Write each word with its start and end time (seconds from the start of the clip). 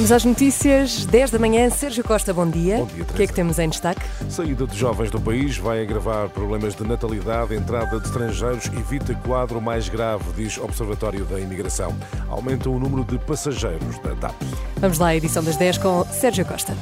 Vamos 0.00 0.12
às 0.12 0.24
notícias, 0.24 1.04
10 1.04 1.30
da 1.30 1.38
manhã. 1.38 1.68
Sérgio 1.68 2.02
Costa, 2.02 2.32
bom 2.32 2.48
dia. 2.48 2.78
Bom 2.78 2.86
dia, 2.86 3.02
O 3.02 3.06
que 3.06 3.22
é 3.22 3.26
que 3.26 3.34
temos 3.34 3.58
em 3.58 3.68
destaque? 3.68 4.00
Saída 4.30 4.66
de 4.66 4.74
jovens 4.74 5.10
do 5.10 5.20
país 5.20 5.58
vai 5.58 5.82
agravar 5.82 6.30
problemas 6.30 6.74
de 6.74 6.84
natalidade, 6.84 7.54
entrada 7.54 8.00
de 8.00 8.06
estrangeiros 8.06 8.64
evita 8.68 9.14
quadro 9.16 9.60
mais 9.60 9.90
grave, 9.90 10.24
diz 10.34 10.56
Observatório 10.56 11.26
da 11.26 11.38
Imigração. 11.38 11.94
Aumenta 12.30 12.70
o 12.70 12.78
número 12.78 13.04
de 13.04 13.18
passageiros 13.18 13.98
da 13.98 14.14
TAP. 14.14 14.42
Vamos 14.78 14.98
lá 14.98 15.08
à 15.08 15.16
edição 15.16 15.44
das 15.44 15.56
10 15.56 15.76
com 15.76 16.02
Sérgio 16.06 16.46
Costa. 16.46 16.74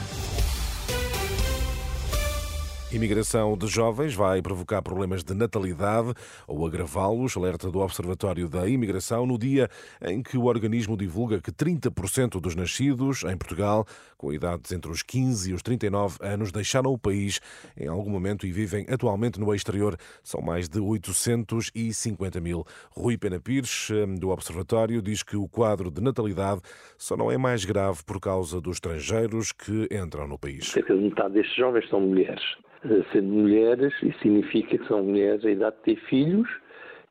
Imigração 2.90 3.54
de 3.54 3.66
jovens 3.66 4.14
vai 4.14 4.40
provocar 4.40 4.80
problemas 4.80 5.22
de 5.22 5.34
natalidade 5.34 6.14
ou 6.46 6.66
agravá-los, 6.66 7.36
alerta 7.36 7.70
do 7.70 7.80
Observatório 7.80 8.48
da 8.48 8.66
Imigração, 8.66 9.26
no 9.26 9.38
dia 9.38 9.68
em 10.00 10.22
que 10.22 10.38
o 10.38 10.46
organismo 10.46 10.96
divulga 10.96 11.38
que 11.38 11.52
30% 11.52 12.40
dos 12.40 12.54
nascidos 12.54 13.24
em 13.24 13.36
Portugal, 13.36 13.84
com 14.16 14.32
idades 14.32 14.72
entre 14.72 14.90
os 14.90 15.02
15 15.02 15.50
e 15.50 15.52
os 15.52 15.62
39 15.62 16.16
anos, 16.22 16.50
deixaram 16.50 16.90
o 16.90 16.96
país 16.96 17.42
em 17.76 17.88
algum 17.88 18.08
momento 18.08 18.46
e 18.46 18.52
vivem 18.52 18.86
atualmente 18.88 19.38
no 19.38 19.54
exterior. 19.54 19.94
São 20.22 20.40
mais 20.40 20.66
de 20.66 20.80
850 20.80 22.40
mil. 22.40 22.64
Rui 22.90 23.18
Pena 23.18 23.38
Pires, 23.38 23.90
do 24.18 24.30
Observatório, 24.30 25.02
diz 25.02 25.22
que 25.22 25.36
o 25.36 25.46
quadro 25.46 25.90
de 25.90 26.00
natalidade 26.00 26.62
só 26.96 27.18
não 27.18 27.30
é 27.30 27.36
mais 27.36 27.66
grave 27.66 28.02
por 28.02 28.18
causa 28.18 28.62
dos 28.62 28.76
estrangeiros 28.76 29.52
que 29.52 29.86
entram 29.92 30.26
no 30.26 30.38
país. 30.38 30.68
Cerca 30.68 30.94
de 30.94 31.02
metade 31.02 31.34
destes 31.34 31.54
jovens 31.54 31.86
são 31.90 32.00
mulheres. 32.00 32.42
Eh, 32.84 33.02
Sendo 33.12 33.28
mulheres, 33.28 33.92
isso 34.02 34.18
significa 34.20 34.78
que 34.78 34.86
são 34.86 35.02
mulheres 35.02 35.44
a 35.44 35.50
idade 35.50 35.76
de 35.76 35.82
ter 35.82 35.96
filhos 36.06 36.48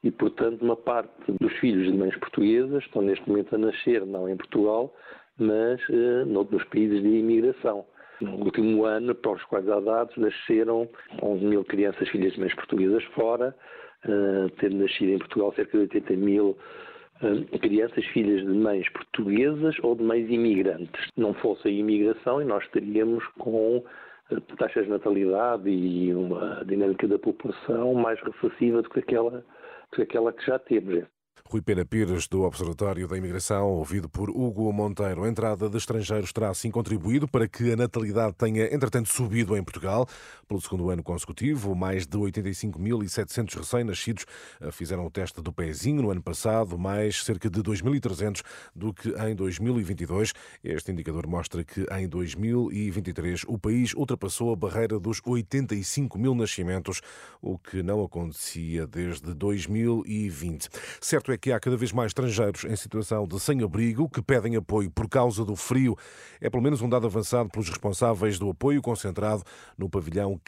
e, 0.04 0.12
portanto, 0.12 0.62
uma 0.62 0.76
parte 0.76 1.32
dos 1.40 1.52
filhos 1.54 1.92
de 1.92 1.98
mães 1.98 2.16
portuguesas 2.18 2.84
estão 2.84 3.02
neste 3.02 3.28
momento 3.28 3.56
a 3.56 3.58
nascer, 3.58 4.06
não 4.06 4.30
em 4.30 4.38
Portugal, 4.38 4.94
mas 5.38 5.82
eh, 5.90 6.26
noutros 6.26 6.64
países 6.66 7.02
de 7.02 7.08
imigração. 7.08 7.86
No 8.22 8.45
último 8.45 8.86
ano, 8.86 9.14
para 9.14 9.34
os 9.34 9.44
quais 9.44 9.70
há 9.70 9.80
dados, 9.80 10.16
nasceram 10.18 10.90
11 11.22 11.45
mil 11.45 11.64
crianças 11.64 12.10
filhas 12.10 12.34
de 12.34 12.40
mães 12.40 12.54
portuguesas 12.56 13.04
fora, 13.16 13.56
eh, 14.06 14.48
tendo 14.60 14.78
nascido 14.78 15.12
em 15.12 15.20
Portugal 15.20 15.54
cerca 15.54 15.72
de 15.73 15.84
80 15.84 16.14
mil 16.16 16.58
crianças 17.62 18.06
filhas 18.08 18.42
de 18.42 18.54
mães 18.54 18.88
portuguesas 18.90 19.76
ou 19.82 19.95
de 19.95 20.04
mães 20.04 20.30
imigrantes. 20.30 21.12
Não 21.18 21.34
fosse 21.34 21.68
a 21.68 21.72
imigração 21.72 22.40
e 22.40 22.45
nós 22.45 22.64
estaríamos 22.64 23.26
com 23.40 23.84
taxas 24.58 24.86
de 24.86 24.89
natalidade 24.89 25.70
e 25.70 26.14
uma 26.14 26.64
dinâmica 26.66 27.08
da 27.08 27.20
população 27.20 27.94
mais 27.94 28.20
recessiva 28.22 28.81
do 28.81 28.89
que 28.89 29.00
aquela, 29.00 29.31
do 29.31 29.95
que, 29.95 30.02
aquela 30.02 30.33
que 30.33 30.45
já 30.45 30.59
temos. 30.59 31.06
Rui 31.50 31.62
Pena 31.62 31.86
Pires, 31.86 32.28
do 32.28 32.42
Observatório 32.42 33.08
da 33.08 33.17
Imigração, 33.17 33.67
ouvido 33.67 34.09
por 34.09 34.30
Hugo 34.30 34.72
Monteiro. 34.73 35.23
A 35.23 35.30
entrada 35.30 35.70
de 35.70 35.78
estrangeiros 35.78 36.34
terá 36.34 36.50
assim 36.50 36.70
contribuído 36.70 37.26
para 37.26 37.48
que 37.48 37.72
a 37.72 37.76
natalidade 37.78 38.34
tenha, 38.34 38.66
entretanto, 38.66 39.08
subido 39.08 39.55
em 39.55 39.64
Portugal. 39.64 40.05
Pelo 40.45 40.60
segundo 40.60 40.89
ano 40.89 41.02
consecutivo, 41.02 41.73
mais 41.73 42.05
de 42.05 42.17
85.700 42.17 43.60
recém-nascidos 43.60 44.26
eh, 44.60 44.72
fizeram 44.72 45.05
o 45.05 45.10
teste 45.10 45.42
do 45.42 45.54
pezinho 45.54 46.02
no 46.02 46.11
ano 46.11 46.22
passado, 46.22 46.77
mais 46.77 47.23
cerca 47.23 47.49
de 47.49 47.61
2.300 47.61 48.43
do 48.76 48.93
que 48.93 49.10
em 49.10 49.33
2022. 49.33 50.33
Este 50.61 50.92
indicador 50.92 51.27
mostra 51.27 51.64
que 51.64 51.86
em 51.93 52.10
2023 52.10 53.45
o 53.48 53.58
país 53.58 53.93
ultrapassou 53.93 54.52
a 54.52 54.55
barreira 54.55 54.99
dos 54.99 55.22
85 55.26 56.20
mil 56.20 56.36
nascimentos, 56.36 57.02
o 57.42 57.58
que 57.58 57.82
não 57.82 58.04
acontecia 58.04 58.86
desde 58.86 59.33
2020. 59.33 60.67
Certo 60.99 61.32
é 61.32 61.36
que 61.37 61.52
há 61.52 61.59
cada 61.59 61.77
vez 61.77 61.92
mais 61.92 62.09
estrangeiros 62.09 62.65
em 62.65 62.75
situação 62.75 63.27
de 63.27 63.39
sem-abrigo 63.39 64.09
que 64.09 64.21
pedem 64.21 64.55
apoio 64.55 64.89
por 64.89 65.08
causa 65.08 65.45
do 65.45 65.55
frio. 65.55 65.95
É 66.42 66.49
pelo 66.49 66.64
menos 66.64 66.81
um 66.81 66.89
dado 66.89 67.08
avançado 67.08 67.49
pelos 67.49 67.70
responsáveis 67.70 68.39
do 68.39 68.49
apoio 68.49 68.81
concentrado 68.81 69.43
no 69.77 69.89
pavilhão 69.89 70.39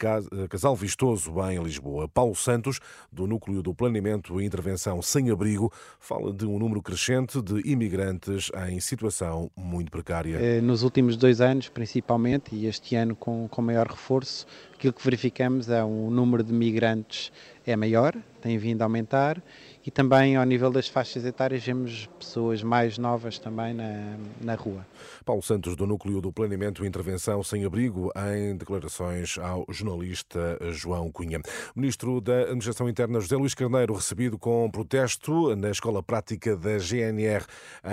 Casal 0.48 0.74
Vistoso, 0.76 1.32
bem 1.32 1.56
em 1.56 1.62
Lisboa. 1.62 2.08
Paulo 2.08 2.34
Santos, 2.34 2.80
do 3.10 3.26
Núcleo 3.26 3.62
do 3.62 3.74
Planeamento 3.74 4.40
e 4.40 4.44
Intervenção 4.44 5.00
Sem-Abrigo, 5.02 5.72
fala 5.98 6.32
de 6.32 6.46
um 6.46 6.58
número 6.58 6.82
crescente 6.82 7.40
de 7.40 7.60
imigrantes 7.68 8.50
em 8.68 8.80
situação 8.80 9.50
muito 9.56 9.90
precária. 9.90 10.60
Nos 10.60 10.82
últimos 10.82 11.16
dois 11.16 11.40
anos, 11.40 11.68
principalmente, 11.68 12.54
e 12.54 12.66
este 12.66 12.96
ano 12.96 13.14
com, 13.14 13.48
com 13.48 13.62
maior 13.62 13.86
reforço, 13.86 14.46
aquilo 14.74 14.92
que 14.92 15.04
verificamos 15.04 15.68
é 15.68 15.84
um 15.84 16.10
número 16.10 16.42
de 16.42 16.52
migrantes 16.52 17.32
é 17.66 17.76
maior, 17.76 18.16
tem 18.40 18.58
vindo 18.58 18.82
a 18.82 18.86
aumentar 18.86 19.42
e 19.90 19.92
também 19.92 20.36
ao 20.36 20.44
nível 20.44 20.70
das 20.70 20.86
faixas 20.86 21.24
etárias 21.24 21.64
vemos 21.64 22.08
pessoas 22.16 22.62
mais 22.62 22.96
novas 22.96 23.40
também 23.40 23.74
na, 23.74 24.16
na 24.40 24.54
rua. 24.54 24.86
Paulo 25.24 25.42
Santos, 25.42 25.74
do 25.74 25.84
Núcleo 25.84 26.20
do 26.20 26.32
Planeamento 26.32 26.84
e 26.84 26.88
Intervenção 26.88 27.42
Sem 27.42 27.64
Abrigo, 27.64 28.12
em 28.32 28.56
declarações 28.56 29.36
ao 29.36 29.66
jornalista 29.68 30.56
João 30.70 31.10
Cunha. 31.10 31.40
Ministro 31.74 32.20
da 32.20 32.42
Administração 32.42 32.88
Interna, 32.88 33.18
José 33.18 33.36
Luís 33.36 33.52
Carneiro, 33.52 33.92
recebido 33.92 34.38
com 34.38 34.70
protesto 34.70 35.56
na 35.56 35.70
Escola 35.70 36.04
Prática 36.04 36.56
da 36.56 36.78
GNR 36.78 37.44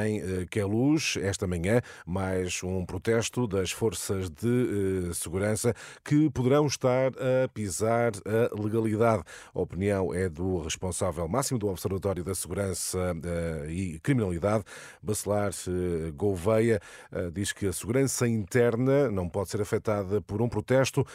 em 0.06 0.20
eh, 0.20 0.46
Queluz, 0.52 1.18
esta 1.20 1.48
manhã, 1.48 1.82
mais 2.06 2.62
um 2.64 2.86
protesto 2.86 3.48
das 3.48 3.72
forças 3.72 4.30
de 4.30 5.10
eh, 5.10 5.14
segurança 5.16 5.74
que 6.06 6.30
poderão 6.30 6.68
estar 6.68 7.12
a 7.14 7.48
pisar 7.48 8.12
a 8.24 8.62
legalidade. 8.62 9.24
A 9.56 9.60
opinião 9.60 10.14
é 10.14 10.30
do 10.30 10.60
responsável 10.60 11.28
máximo 11.28 11.58
do 11.58 11.68
Observatório 11.68 11.87
da 12.24 12.36
Segurança 12.36 13.16
eh, 13.24 13.72
e 13.72 14.00
Criminalidade, 14.00 14.64
Bacelar 15.02 15.52
eh, 15.52 16.12
Gouveia, 16.12 16.82
eh, 17.12 17.30
diz 17.32 17.54
que 17.54 17.66
a 17.68 17.74
segurança 17.74 18.28
interna 18.28 19.10
não 19.10 19.30
pode 19.30 19.50
ser 19.50 19.62
afetada 19.62 20.22
por 20.22 20.42
um 20.42 20.50
protesto 20.50 21.06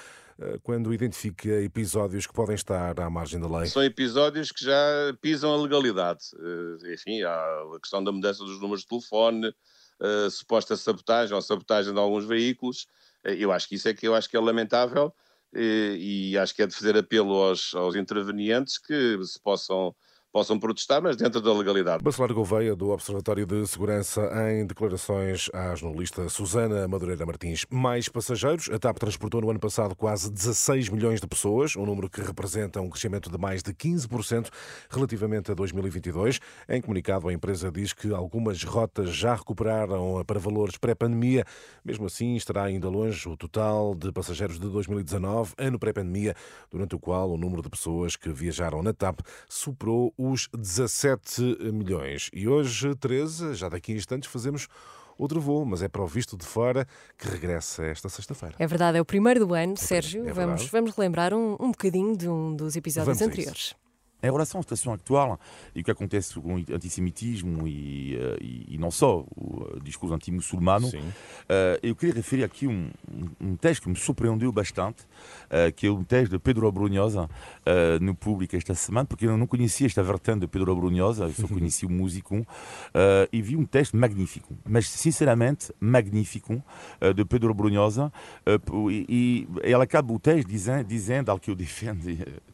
quando 0.62 0.92
identifica 0.92 1.62
episódios 1.62 2.26
que 2.26 2.32
podem 2.32 2.56
estar 2.56 2.98
à 2.98 3.08
margem 3.08 3.38
da 3.38 3.46
lei. 3.46 3.66
São 3.68 3.84
episódios 3.84 4.50
que 4.50 4.64
já 4.64 4.74
pisam 5.20 5.52
a 5.52 5.56
legalidade. 5.56 6.20
Enfim, 6.92 7.22
há 7.22 7.34
a 7.76 7.78
questão 7.78 8.02
da 8.02 8.10
mudança 8.10 8.42
dos 8.42 8.58
números 8.58 8.80
de 8.80 8.88
telefone, 8.88 9.54
a 10.00 10.30
suposta 10.30 10.74
sabotagem 10.74 11.32
ou 11.32 11.42
sabotagem 11.42 11.92
de 11.92 11.98
alguns 12.00 12.24
veículos. 12.24 12.88
Eu 13.22 13.52
acho 13.52 13.68
que 13.68 13.76
isso 13.76 13.88
é 13.88 13.94
que 13.94 14.08
eu 14.08 14.16
acho 14.16 14.28
que 14.28 14.36
é 14.36 14.40
lamentável 14.40 15.14
e, 15.54 16.36
acho 16.38 16.54
que 16.54 16.62
é 16.62 16.66
de 16.66 16.74
fazer 16.74 16.96
apelo 16.96 17.34
aos, 17.34 17.74
aos 17.74 17.94
intervenientes 17.94 18.78
que 18.78 19.22
se 19.24 19.38
possam 19.38 19.94
possam 20.32 20.58
protestar, 20.58 21.02
mas 21.02 21.14
dentro 21.14 21.42
da 21.42 21.52
legalidade. 21.52 22.02
Bacelar 22.02 22.32
Gouveia, 22.32 22.74
do 22.74 22.88
Observatório 22.88 23.44
de 23.44 23.66
Segurança, 23.66 24.30
em 24.50 24.66
declarações 24.66 25.50
à 25.52 25.74
jornalista 25.74 26.26
Susana 26.30 26.88
Madureira 26.88 27.26
Martins. 27.26 27.66
Mais 27.68 28.08
passageiros. 28.08 28.70
A 28.70 28.78
TAP 28.78 28.98
transportou 28.98 29.42
no 29.42 29.50
ano 29.50 29.60
passado 29.60 29.94
quase 29.94 30.32
16 30.32 30.88
milhões 30.88 31.20
de 31.20 31.26
pessoas, 31.26 31.76
um 31.76 31.84
número 31.84 32.08
que 32.08 32.22
representa 32.22 32.80
um 32.80 32.88
crescimento 32.88 33.30
de 33.30 33.36
mais 33.36 33.62
de 33.62 33.74
15% 33.74 34.48
relativamente 34.88 35.50
a 35.50 35.54
2022. 35.54 36.40
Em 36.66 36.80
comunicado, 36.80 37.28
a 37.28 37.32
empresa 37.32 37.70
diz 37.70 37.92
que 37.92 38.12
algumas 38.14 38.64
rotas 38.64 39.10
já 39.14 39.34
recuperaram 39.34 40.24
para 40.26 40.40
valores 40.40 40.78
pré-pandemia. 40.78 41.44
Mesmo 41.84 42.06
assim, 42.06 42.36
estará 42.36 42.62
ainda 42.62 42.88
longe 42.88 43.28
o 43.28 43.36
total 43.36 43.94
de 43.94 44.10
passageiros 44.10 44.58
de 44.58 44.66
2019, 44.66 45.52
ano 45.58 45.78
pré-pandemia, 45.78 46.34
durante 46.70 46.94
o 46.94 46.98
qual 46.98 47.30
o 47.30 47.36
número 47.36 47.60
de 47.60 47.68
pessoas 47.68 48.16
que 48.16 48.30
viajaram 48.30 48.82
na 48.82 48.94
TAP 48.94 49.20
superou 49.46 50.14
os 50.30 50.48
17 50.56 51.42
milhões. 51.72 52.30
E 52.32 52.48
hoje, 52.48 52.94
13, 52.94 53.54
já 53.54 53.68
daqui 53.68 53.92
a 53.92 53.96
instantes, 53.96 54.30
fazemos 54.30 54.68
outro 55.18 55.40
voo, 55.40 55.64
mas 55.64 55.82
é 55.82 55.88
para 55.88 56.02
o 56.02 56.06
visto 56.06 56.36
de 56.36 56.44
fora 56.44 56.86
que 57.18 57.28
regressa 57.28 57.84
esta 57.84 58.08
sexta-feira. 58.08 58.54
É 58.58 58.66
verdade, 58.66 58.98
é 58.98 59.00
o 59.00 59.04
primeiro 59.04 59.46
do 59.46 59.54
ano, 59.54 59.76
Sérgio. 59.76 60.28
é 60.28 60.32
vamos, 60.32 60.66
vamos 60.66 60.94
relembrar 60.96 61.34
um, 61.34 61.56
um 61.60 61.70
bocadinho 61.70 62.16
de 62.16 62.28
um 62.28 62.54
dos 62.54 62.76
episódios 62.76 63.18
Vamos 63.18 63.32
anteriores. 63.32 63.74
Em 64.22 64.30
relação 64.30 64.60
à 64.60 64.62
situação 64.62 64.92
atual 64.92 65.38
e 65.74 65.80
o 65.80 65.84
que 65.84 65.90
acontece 65.90 66.34
com 66.34 66.54
o 66.54 66.58
antissemitismo 66.58 67.66
e, 67.66 68.16
uh, 68.16 68.36
e, 68.40 68.74
e 68.74 68.78
não 68.78 68.90
só 68.90 69.26
o 69.36 69.71
discurso 69.82 70.14
anti-muçulmano, 70.14 70.88
uh, 70.88 70.92
eu 71.82 71.94
queria 71.94 72.14
referir 72.14 72.44
aqui 72.44 72.66
um, 72.66 72.90
um, 73.40 73.56
texto 73.56 73.82
que 73.82 73.88
me 73.88 73.96
surpreendeu 73.96 74.52
bastante, 74.52 75.02
uh, 75.02 75.72
que 75.74 75.86
é 75.86 75.90
um 75.90 76.04
texto 76.04 76.32
de 76.32 76.38
Pedro 76.38 76.66
Abrunhosa 76.66 77.28
no 78.00 78.14
público 78.14 78.56
esta 78.56 78.74
semana, 78.74 79.06
porque 79.06 79.26
eu 79.26 79.36
não 79.36 79.46
conhecia 79.46 79.86
esta 79.86 80.02
vertente 80.02 80.40
de 80.40 80.46
Pedro 80.48 80.72
Abrunhosa, 80.72 81.24
eu 81.24 81.32
só 81.32 81.46
conhecia 81.48 81.88
o 81.88 81.90
músico, 81.90 82.46
e 83.32 83.40
vi 83.40 83.56
um 83.56 83.64
texto 83.64 83.96
magnífico, 83.96 84.56
mas 84.68 84.88
sinceramente 84.88 85.72
magnífico, 85.80 86.62
de 87.14 87.24
Pedro 87.24 87.50
Abrunhosa, 87.50 88.12
e, 88.90 89.06
e 89.08 89.48
ele 89.62 89.82
acaba 89.82 90.12
o 90.12 90.18
texto 90.18 90.48
dizendo, 90.48 90.84
dizendo 90.84 91.30
algo 91.30 91.42
que 91.42 91.50
eu 91.50 91.54
defendo, 91.54 92.04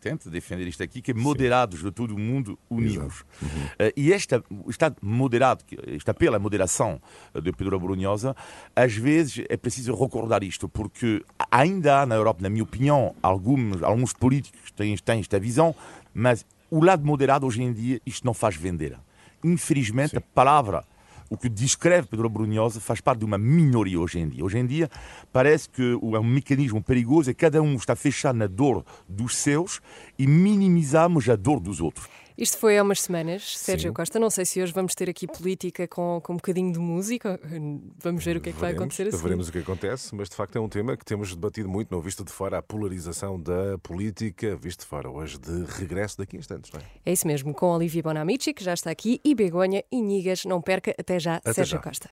tento 0.01 0.31
defender 0.31 0.67
isto 0.67 0.83
aqui, 0.83 1.01
que 1.01 1.11
é 1.11 1.15
moderado 1.15 1.49
moderados 1.49 1.83
de 1.83 1.91
todo 1.91 2.15
o 2.15 2.19
mundo 2.19 2.59
unidos. 2.69 3.25
Uhum. 3.41 3.49
Uh, 3.49 3.93
e 3.97 4.13
esta, 4.13 4.43
o 4.51 4.71
Estado 4.71 4.97
moderado, 5.01 5.65
este 5.87 6.11
apelo 6.11 6.37
à 6.37 6.39
moderação 6.39 7.01
de 7.35 7.53
Pedro 7.53 7.79
Brunhosa, 7.79 8.35
às 8.75 8.95
vezes 8.95 9.45
é 9.49 9.57
preciso 9.57 9.95
recordar 9.95 10.43
isto, 10.43 10.69
porque 10.69 11.25
ainda 11.51 12.01
há 12.01 12.07
na 12.07 12.15
Europa, 12.15 12.43
na 12.43 12.49
minha 12.49 12.63
opinião, 12.63 13.15
alguns, 13.23 13.83
alguns 13.83 14.13
políticos 14.13 14.61
que 14.67 14.73
têm, 14.73 14.97
têm 14.97 15.21
esta 15.21 15.39
visão, 15.39 15.75
mas 16.13 16.45
o 16.71 16.85
lado 16.85 17.05
moderado 17.05 17.47
hoje 17.47 17.63
em 17.63 17.73
dia 17.73 18.01
isto 18.05 18.25
não 18.25 18.35
faz 18.35 18.57
vender. 18.57 18.99
Infelizmente, 19.43 20.11
Sim. 20.11 20.17
a 20.17 20.21
palavra 20.21 20.85
o 21.31 21.37
que 21.37 21.49
descreve 21.49 22.09
Pedro 22.09 22.29
Brunhosa 22.29 22.81
faz 22.81 23.01
parte 23.01 23.21
de 23.21 23.25
uma 23.25 23.37
minoria 23.37 24.01
hoje 24.01 24.19
em 24.19 24.29
dia. 24.29 24.45
Hoje 24.45 24.59
em 24.59 24.67
dia 24.67 24.91
parece 25.33 25.69
que 25.69 25.83
é 25.93 26.19
um 26.19 26.25
mecanismo 26.25 26.83
perigoso 26.83 27.31
e 27.31 27.35
cada 27.35 27.61
um 27.61 27.75
está 27.75 27.95
fechado 27.95 28.37
na 28.37 28.47
dor 28.47 28.85
dos 29.09 29.37
seus 29.37 29.81
e 30.19 30.27
minimizamos 30.27 31.29
a 31.29 31.37
dor 31.37 31.61
dos 31.61 31.81
outros. 31.81 32.09
Isto 32.39 32.57
foi 32.59 32.79
há 32.79 32.85
umas 32.85 33.03
semanas, 33.03 33.59
Sérgio 33.59 33.91
Sim. 33.91 33.95
Costa. 33.95 34.17
Não 34.21 34.31
sei 34.31 34.45
se 34.45 34.63
hoje 34.63 34.73
vamos 34.73 34.95
ter 34.95 35.11
aqui 35.11 35.27
política 35.27 35.89
com, 35.89 36.21
com 36.23 36.35
um 36.35 36.37
bocadinho 36.37 36.73
de 36.73 36.79
música. 36.79 37.39
Vamos 37.99 38.25
ver 38.25 38.37
o 38.37 38.41
que 38.41 38.51
é 38.51 38.53
que 38.53 38.59
veremos, 38.59 38.61
vai 38.61 38.73
acontecer 38.73 39.09
assim. 39.09 39.17
Veremos 39.17 39.49
o 39.49 39.53
que 39.53 39.59
acontece, 39.59 40.15
mas 40.15 40.29
de 40.29 40.37
facto 40.37 40.55
é 40.55 40.61
um 40.61 40.69
tema 40.69 40.97
que 40.97 41.05
temos 41.05 41.35
debatido 41.35 41.69
muito, 41.69 41.93
não 41.93 42.01
visto 42.01 42.25
de 42.25 42.31
fora 42.31 42.59
a 42.59 42.63
polarização 42.63 43.41
da 43.41 43.77
política, 43.83 44.55
visto 44.55 44.81
de 44.83 44.87
fora 44.87 45.11
hoje 45.11 45.37
de 45.37 45.65
regresso 45.65 46.17
daqui 46.19 46.37
a 46.37 46.39
instantes, 46.39 46.71
não 46.71 46.79
é? 46.79 46.85
É 47.07 47.13
isso 47.13 47.27
mesmo, 47.27 47.53
com 47.53 47.75
Olivia 47.75 48.05
Bonamici, 48.05 48.55
que 48.55 48.63
já 48.63 48.73
está 48.73 48.93
aqui, 48.93 49.21
e 49.25 49.35
Begonha 49.35 49.83
e 49.91 50.01
Nigas. 50.01 50.45
Não 50.45 50.63
perca, 50.63 50.95
até 50.97 51.19
já, 51.19 51.39
até 51.39 51.53
Sérgio 51.53 51.79
já. 51.79 51.83
Costa. 51.83 52.09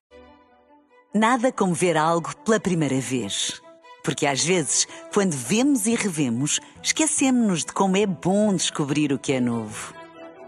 Nada 1.15 1.53
como 1.53 1.73
ver 1.73 1.95
algo 1.95 2.35
pela 2.43 2.59
primeira 2.59 2.99
vez. 2.99 3.61
Porque 4.03 4.25
às 4.25 4.43
vezes, 4.43 4.87
quando 5.13 5.31
vemos 5.31 5.87
e 5.87 5.95
revemos, 5.95 6.59
esquecemos-nos 6.83 7.63
de 7.63 7.71
como 7.71 7.95
é 7.95 8.05
bom 8.05 8.53
descobrir 8.53 9.13
o 9.13 9.19
que 9.19 9.31
é 9.31 9.39
novo. 9.39 9.96